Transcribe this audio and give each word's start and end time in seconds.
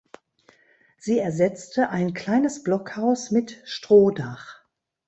Sie 0.97 1.19
ersetzte 1.19 1.89
ein 1.89 2.15
kleines 2.15 2.63
Blockhaus 2.63 3.29
mit 3.29 3.61
Strohdach. 3.65 4.63